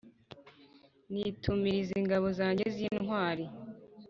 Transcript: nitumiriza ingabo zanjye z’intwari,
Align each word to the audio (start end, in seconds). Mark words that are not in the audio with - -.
nitumiriza 1.11 1.93
ingabo 2.01 2.27
zanjye 2.39 2.65
z’intwari, 2.75 3.45